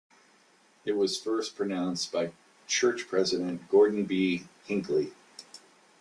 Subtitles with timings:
[0.83, 2.33] It was first announced by
[2.65, 4.47] church president Gordon B.
[4.65, 5.13] Hinckley.